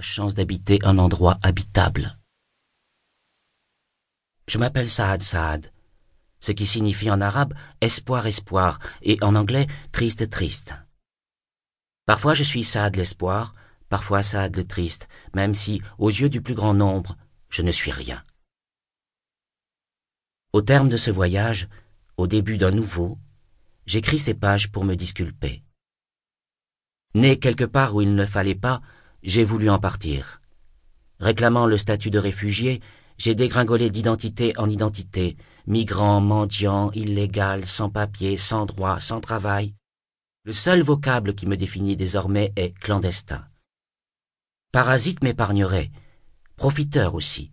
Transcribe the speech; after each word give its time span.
chance 0.00 0.34
d'habiter 0.34 0.78
un 0.82 0.98
endroit 0.98 1.38
habitable. 1.42 2.18
Je 4.46 4.58
m'appelle 4.58 4.90
Saad 4.90 5.22
Saad, 5.22 5.72
ce 6.40 6.52
qui 6.52 6.66
signifie 6.66 7.10
en 7.10 7.20
arabe 7.20 7.54
espoir, 7.80 8.26
espoir, 8.26 8.78
et 9.02 9.18
en 9.22 9.34
anglais 9.34 9.66
triste, 9.92 10.28
triste. 10.30 10.74
Parfois 12.06 12.34
je 12.34 12.42
suis 12.42 12.64
Saad 12.64 12.96
l'espoir, 12.96 13.52
parfois 13.88 14.22
Saad 14.22 14.56
le 14.56 14.66
triste, 14.66 15.08
même 15.34 15.54
si, 15.54 15.82
aux 15.98 16.10
yeux 16.10 16.28
du 16.28 16.42
plus 16.42 16.54
grand 16.54 16.74
nombre, 16.74 17.16
je 17.48 17.62
ne 17.62 17.72
suis 17.72 17.90
rien. 17.92 18.24
Au 20.52 20.62
terme 20.62 20.88
de 20.88 20.96
ce 20.96 21.10
voyage, 21.10 21.68
au 22.16 22.26
début 22.26 22.58
d'un 22.58 22.72
nouveau, 22.72 23.18
j'écris 23.86 24.18
ces 24.18 24.34
pages 24.34 24.72
pour 24.72 24.84
me 24.84 24.96
disculper. 24.96 25.62
Né 27.14 27.38
quelque 27.38 27.64
part 27.64 27.94
où 27.94 28.02
il 28.02 28.14
ne 28.14 28.26
fallait 28.26 28.54
pas, 28.54 28.80
j'ai 29.22 29.44
voulu 29.44 29.70
en 29.70 29.78
partir. 29.78 30.40
Réclamant 31.18 31.66
le 31.66 31.76
statut 31.78 32.10
de 32.10 32.18
réfugié, 32.18 32.80
j'ai 33.18 33.34
dégringolé 33.34 33.90
d'identité 33.90 34.54
en 34.56 34.68
identité, 34.68 35.36
migrant, 35.66 36.20
mendiant, 36.20 36.90
illégal, 36.92 37.66
sans 37.66 37.90
papier, 37.90 38.38
sans 38.38 38.64
droit, 38.64 38.98
sans 38.98 39.20
travail. 39.20 39.74
Le 40.44 40.54
seul 40.54 40.80
vocable 40.80 41.34
qui 41.34 41.46
me 41.46 41.58
définit 41.58 41.96
désormais 41.96 42.52
est 42.56 42.72
clandestin. 42.78 43.44
Parasite 44.72 45.22
m'épargnerait, 45.22 45.90
profiteur 46.56 47.14
aussi, 47.14 47.50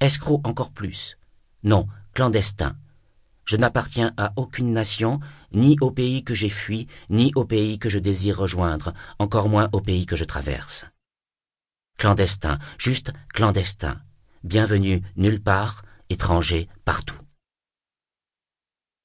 escroc 0.00 0.42
encore 0.44 0.72
plus. 0.72 1.16
Non, 1.62 1.86
clandestin. 2.12 2.76
Je 3.46 3.56
n'appartiens 3.56 4.12
à 4.16 4.32
aucune 4.36 4.72
nation, 4.72 5.20
ni 5.52 5.78
au 5.80 5.90
pays 5.90 6.24
que 6.24 6.34
j'ai 6.34 6.50
fui, 6.50 6.88
ni 7.08 7.32
au 7.36 7.44
pays 7.44 7.78
que 7.78 7.88
je 7.88 7.98
désire 7.98 8.38
rejoindre, 8.38 8.92
encore 9.18 9.48
moins 9.48 9.70
au 9.72 9.80
pays 9.80 10.04
que 10.04 10.16
je 10.16 10.24
traverse. 10.24 10.86
Clandestin, 11.98 12.58
juste 12.78 13.14
clandestin. 13.32 13.98
Bienvenue 14.44 15.00
nulle 15.16 15.42
part, 15.42 15.82
étranger 16.10 16.68
partout. 16.84 17.16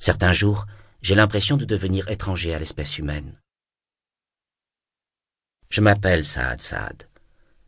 Certains 0.00 0.32
jours, 0.32 0.66
j'ai 1.00 1.14
l'impression 1.14 1.56
de 1.56 1.64
devenir 1.64 2.08
étranger 2.08 2.52
à 2.54 2.58
l'espèce 2.58 2.98
humaine. 2.98 3.38
Je 5.70 5.80
m'appelle 5.80 6.24
Saad 6.24 6.60
Saad, 6.60 7.04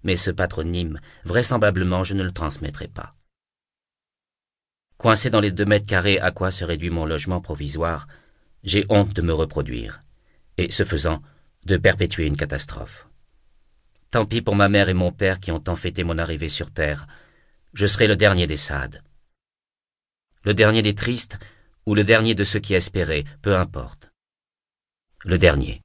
mais 0.02 0.16
ce 0.16 0.32
patronyme, 0.32 0.98
vraisemblablement, 1.24 2.02
je 2.02 2.14
ne 2.14 2.24
le 2.24 2.32
transmettrai 2.32 2.88
pas. 2.88 3.14
Coincé 4.98 5.30
dans 5.30 5.40
les 5.40 5.52
deux 5.52 5.64
mètres 5.64 5.86
carrés 5.86 6.18
à 6.18 6.32
quoi 6.32 6.50
se 6.50 6.64
réduit 6.64 6.90
mon 6.90 7.06
logement 7.06 7.40
provisoire, 7.40 8.08
j'ai 8.64 8.84
honte 8.88 9.12
de 9.12 9.22
me 9.22 9.32
reproduire, 9.32 10.00
et 10.56 10.72
ce 10.72 10.84
faisant, 10.84 11.22
de 11.66 11.76
perpétuer 11.76 12.26
une 12.26 12.36
catastrophe. 12.36 13.06
Tant 14.14 14.26
pis 14.26 14.42
pour 14.42 14.54
ma 14.54 14.68
mère 14.68 14.88
et 14.88 14.94
mon 14.94 15.10
père 15.10 15.40
qui 15.40 15.50
ont 15.50 15.58
tant 15.58 15.74
fêté 15.74 16.04
mon 16.04 16.18
arrivée 16.18 16.48
sur 16.48 16.70
terre. 16.70 17.08
Je 17.72 17.84
serai 17.84 18.06
le 18.06 18.14
dernier 18.14 18.46
des 18.46 18.56
sades. 18.56 19.02
Le 20.44 20.54
dernier 20.54 20.82
des 20.82 20.94
tristes, 20.94 21.40
ou 21.84 21.96
le 21.96 22.04
dernier 22.04 22.36
de 22.36 22.44
ceux 22.44 22.60
qui 22.60 22.74
espéraient, 22.74 23.24
peu 23.42 23.56
importe. 23.56 24.12
Le 25.24 25.36
dernier. 25.36 25.80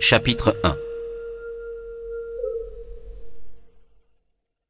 Chapitre 0.00 0.60
1 0.64 0.76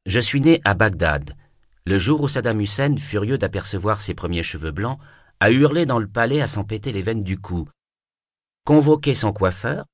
Je 0.05 0.21
suis 0.21 0.39
né 0.39 0.61
à 0.63 0.75
Bagdad, 0.75 1.35
le 1.85 1.97
jour 1.97 2.21
où 2.21 2.27
Saddam 2.27 2.61
Hussein, 2.61 2.97
furieux 2.97 3.37
d'apercevoir 3.37 4.01
ses 4.01 4.13
premiers 4.13 4.43
cheveux 4.43 4.71
blancs, 4.71 4.99
a 5.39 5.51
hurlé 5.51 5.85
dans 5.85 5.99
le 5.99 6.07
palais 6.07 6.41
à 6.41 6.47
s'en 6.47 6.63
péter 6.63 6.91
les 6.91 7.01
veines 7.01 7.23
du 7.23 7.39
cou, 7.39 7.67
convoqué 8.65 9.15
son 9.15 9.33
coiffeur, 9.33 9.85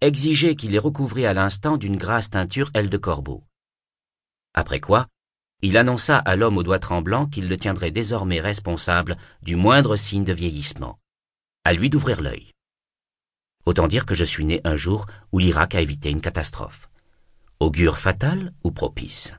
exigé 0.00 0.56
qu'il 0.56 0.72
les 0.72 0.78
recouvrit 0.78 1.26
à 1.26 1.34
l'instant 1.34 1.76
d'une 1.76 1.96
grasse 1.96 2.30
teinture 2.30 2.70
aile 2.74 2.90
de 2.90 2.98
corbeau. 2.98 3.44
Après 4.54 4.80
quoi, 4.80 5.06
il 5.62 5.76
annonça 5.76 6.18
à 6.18 6.36
l'homme 6.36 6.58
aux 6.58 6.62
doigts 6.62 6.78
tremblants 6.78 7.26
qu'il 7.26 7.48
le 7.48 7.56
tiendrait 7.56 7.90
désormais 7.90 8.40
responsable 8.40 9.16
du 9.42 9.56
moindre 9.56 9.96
signe 9.96 10.24
de 10.24 10.32
vieillissement. 10.32 10.98
À 11.64 11.72
lui 11.74 11.90
d'ouvrir 11.90 12.22
l'œil. 12.22 12.52
Autant 13.66 13.86
dire 13.86 14.06
que 14.06 14.14
je 14.14 14.24
suis 14.24 14.44
né 14.44 14.60
un 14.64 14.76
jour 14.76 15.06
où 15.32 15.38
l'Irak 15.38 15.74
a 15.74 15.80
évité 15.80 16.10
une 16.10 16.22
catastrophe. 16.22 16.88
Augure 17.60 17.98
fatal 17.98 18.54
ou 18.64 18.72
propice? 18.72 19.34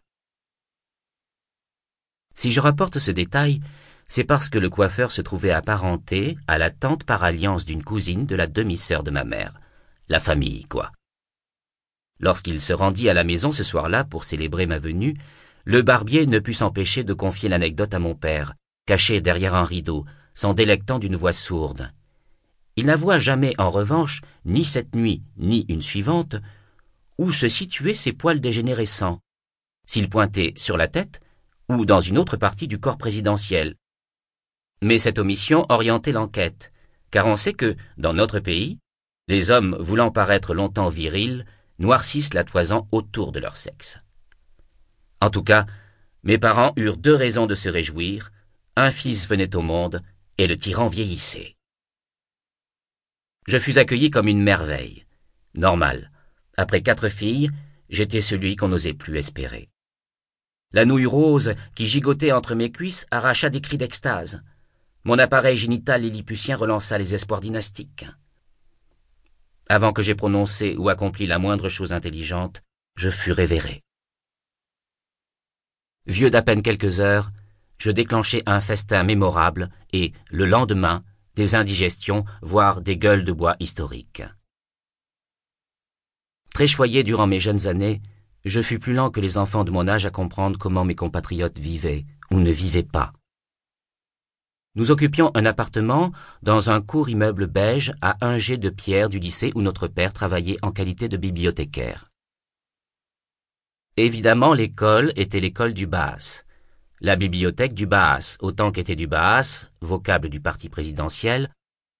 Si 2.33 2.51
je 2.51 2.59
rapporte 2.59 2.99
ce 2.99 3.11
détail, 3.11 3.61
c'est 4.07 4.23
parce 4.23 4.49
que 4.49 4.59
le 4.59 4.69
coiffeur 4.69 5.11
se 5.11 5.21
trouvait 5.21 5.51
apparenté 5.51 6.37
à 6.47 6.57
la 6.57 6.71
tante 6.71 7.03
par 7.03 7.23
alliance 7.23 7.65
d'une 7.65 7.83
cousine 7.83 8.25
de 8.25 8.35
la 8.35 8.47
demi-sœur 8.47 9.03
de 9.03 9.11
ma 9.11 9.23
mère. 9.23 9.59
La 10.09 10.19
famille, 10.19 10.65
quoi. 10.65 10.91
Lorsqu'il 12.19 12.61
se 12.61 12.73
rendit 12.73 13.09
à 13.09 13.13
la 13.13 13.23
maison 13.23 13.51
ce 13.51 13.63
soir-là 13.63 14.03
pour 14.03 14.25
célébrer 14.25 14.65
ma 14.65 14.79
venue, 14.79 15.15
le 15.63 15.81
barbier 15.81 16.25
ne 16.25 16.39
put 16.39 16.53
s'empêcher 16.53 17.03
de 17.03 17.13
confier 17.13 17.49
l'anecdote 17.49 17.93
à 17.93 17.99
mon 17.99 18.15
père, 18.15 18.53
caché 18.85 19.21
derrière 19.21 19.55
un 19.55 19.63
rideau, 19.63 20.05
s'en 20.33 20.53
délectant 20.53 20.99
d'une 20.99 21.15
voix 21.15 21.33
sourde. 21.33 21.91
Il 22.75 22.85
n'avoua 22.85 23.19
jamais, 23.19 23.53
en 23.57 23.69
revanche, 23.69 24.21
ni 24.45 24.65
cette 24.65 24.95
nuit, 24.95 25.23
ni 25.37 25.65
une 25.67 25.81
suivante, 25.81 26.35
où 27.17 27.31
se 27.31 27.47
situaient 27.47 27.93
ses 27.93 28.13
poils 28.13 28.39
dégénérescents, 28.39 29.19
s'ils 29.85 30.09
pointaient 30.09 30.53
sur 30.55 30.77
la 30.77 30.87
tête 30.87 31.21
ou 31.77 31.85
dans 31.85 32.01
une 32.01 32.17
autre 32.17 32.37
partie 32.37 32.67
du 32.67 32.79
corps 32.79 32.97
présidentiel. 32.97 33.75
Mais 34.81 34.99
cette 34.99 35.19
omission 35.19 35.65
orientait 35.69 36.11
l'enquête, 36.11 36.71
car 37.11 37.27
on 37.27 37.35
sait 37.35 37.53
que, 37.53 37.75
dans 37.97 38.13
notre 38.13 38.39
pays, 38.39 38.79
les 39.27 39.51
hommes 39.51 39.75
voulant 39.79 40.11
paraître 40.11 40.53
longtemps 40.53 40.89
virils 40.89 41.45
noircissent 41.79 42.33
la 42.33 42.43
toison 42.43 42.87
autour 42.91 43.31
de 43.31 43.39
leur 43.39 43.57
sexe. 43.57 43.99
En 45.21 45.29
tout 45.29 45.43
cas, 45.43 45.65
mes 46.23 46.37
parents 46.37 46.73
eurent 46.75 46.97
deux 46.97 47.15
raisons 47.15 47.47
de 47.47 47.55
se 47.55 47.69
réjouir, 47.69 48.31
un 48.75 48.91
fils 48.91 49.27
venait 49.27 49.55
au 49.55 49.61
monde 49.61 50.01
et 50.37 50.47
le 50.47 50.57
tyran 50.57 50.87
vieillissait. 50.87 51.55
Je 53.47 53.57
fus 53.57 53.77
accueilli 53.77 54.09
comme 54.09 54.27
une 54.27 54.41
merveille. 54.41 55.05
Normal. 55.55 56.11
Après 56.57 56.81
quatre 56.81 57.09
filles, 57.09 57.49
j'étais 57.89 58.21
celui 58.21 58.55
qu'on 58.55 58.69
n'osait 58.69 58.93
plus 58.93 59.17
espérer. 59.17 59.69
La 60.73 60.85
nouille 60.85 61.05
rose 61.05 61.53
qui 61.75 61.87
gigotait 61.87 62.31
entre 62.31 62.55
mes 62.55 62.71
cuisses 62.71 63.05
arracha 63.11 63.49
des 63.49 63.61
cris 63.61 63.77
d'extase. 63.77 64.41
Mon 65.03 65.19
appareil 65.19 65.57
génital 65.57 66.01
lilliputien 66.01 66.55
relança 66.55 66.97
les 66.97 67.13
espoirs 67.13 67.41
dynastiques. 67.41 68.05
Avant 69.67 69.93
que 69.93 70.01
j'aie 70.01 70.15
prononcé 70.15 70.75
ou 70.77 70.89
accompli 70.89 71.27
la 71.27 71.39
moindre 71.39 71.69
chose 71.69 71.93
intelligente, 71.93 72.61
je 72.95 73.09
fus 73.09 73.31
révéré. 73.31 73.81
Vieux 76.05 76.29
d'à 76.29 76.41
peine 76.41 76.61
quelques 76.61 76.99
heures, 76.99 77.31
je 77.77 77.91
déclenchai 77.91 78.43
un 78.45 78.61
festin 78.61 79.03
mémorable 79.03 79.69
et, 79.91 80.13
le 80.29 80.45
lendemain, 80.45 81.03
des 81.35 81.55
indigestions, 81.55 82.25
voire 82.41 82.81
des 82.81 82.97
gueules 82.97 83.23
de 83.23 83.31
bois 83.31 83.55
historiques. 83.59 84.23
Très 86.53 86.67
choyé 86.67 87.03
durant 87.03 87.27
mes 87.27 87.39
jeunes 87.39 87.67
années, 87.67 88.01
je 88.45 88.61
fus 88.61 88.79
plus 88.79 88.93
lent 88.93 89.09
que 89.09 89.19
les 89.19 89.37
enfants 89.37 89.63
de 89.63 89.71
mon 89.71 89.87
âge 89.87 90.05
à 90.05 90.09
comprendre 90.09 90.57
comment 90.57 90.85
mes 90.85 90.95
compatriotes 90.95 91.57
vivaient 91.57 92.05
ou 92.31 92.39
ne 92.39 92.51
vivaient 92.51 92.83
pas. 92.83 93.13
Nous 94.75 94.89
occupions 94.89 95.31
un 95.35 95.45
appartement 95.45 96.11
dans 96.43 96.69
un 96.69 96.81
court 96.81 97.09
immeuble 97.09 97.47
beige 97.47 97.91
à 98.01 98.15
un 98.25 98.37
jet 98.37 98.57
de 98.57 98.69
pierre 98.69 99.09
du 99.09 99.19
lycée 99.19 99.51
où 99.53 99.61
notre 99.61 99.87
père 99.87 100.13
travaillait 100.13 100.57
en 100.61 100.71
qualité 100.71 101.09
de 101.09 101.17
bibliothécaire. 101.17 102.09
Évidemment, 103.97 104.53
l'école 104.53 105.11
était 105.17 105.41
l'école 105.41 105.73
du 105.73 105.87
Baas, 105.87 106.45
la 107.01 107.17
bibliothèque 107.17 107.73
du 107.73 107.85
Baas, 107.85 108.37
autant 108.39 108.71
qu'était 108.71 108.95
du 108.95 109.07
Baas, 109.07 109.67
vocable 109.81 110.29
du 110.29 110.39
parti 110.39 110.69
présidentiel, 110.69 111.49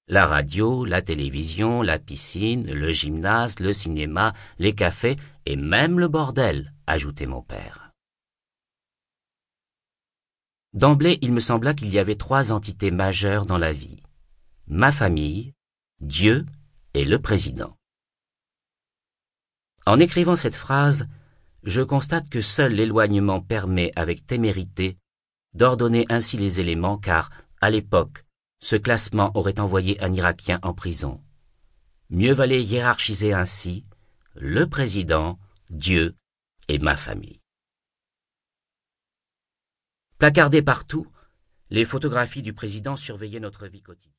la 0.07 0.25
radio, 0.25 0.85
la 0.85 1.01
télévision, 1.01 1.81
la 1.81 1.99
piscine, 1.99 2.71
le 2.71 2.91
gymnase, 2.91 3.59
le 3.59 3.73
cinéma, 3.73 4.33
les 4.59 4.73
cafés 4.73 5.15
et 5.45 5.55
même 5.55 5.99
le 5.99 6.07
bordel, 6.07 6.73
ajoutait 6.87 7.25
mon 7.25 7.41
père. 7.41 7.91
D'emblée, 10.73 11.19
il 11.21 11.33
me 11.33 11.39
sembla 11.39 11.73
qu'il 11.73 11.89
y 11.89 11.99
avait 11.99 12.15
trois 12.15 12.51
entités 12.51 12.91
majeures 12.91 13.45
dans 13.45 13.57
la 13.57 13.73
vie. 13.73 14.01
Ma 14.67 14.91
famille, 14.91 15.53
Dieu 15.99 16.45
et 16.93 17.03
le 17.03 17.19
président. 17.19 17.75
En 19.85 19.99
écrivant 19.99 20.35
cette 20.35 20.55
phrase, 20.55 21.07
je 21.63 21.81
constate 21.81 22.29
que 22.29 22.41
seul 22.41 22.73
l'éloignement 22.73 23.41
permet 23.41 23.91
avec 23.95 24.25
témérité 24.25 24.97
d'ordonner 25.53 26.05
ainsi 26.09 26.37
les 26.37 26.61
éléments 26.61 26.97
car, 26.97 27.29
à 27.59 27.69
l'époque, 27.69 28.25
ce 28.61 28.75
classement 28.75 29.31
aurait 29.35 29.59
envoyé 29.59 30.01
un 30.01 30.13
Irakien 30.13 30.59
en 30.63 30.73
prison. 30.73 31.21
Mieux 32.09 32.33
valait 32.33 32.63
hiérarchiser 32.63 33.33
ainsi 33.33 33.83
le 34.35 34.67
président, 34.67 35.39
Dieu 35.69 36.15
et 36.67 36.79
ma 36.79 36.95
famille. 36.95 37.41
Placardées 40.17 40.61
partout, 40.61 41.07
les 41.69 41.85
photographies 41.85 42.41
du 42.41 42.53
président 42.53 42.95
surveillaient 42.95 43.39
notre 43.39 43.67
vie 43.67 43.81
quotidienne. 43.81 44.09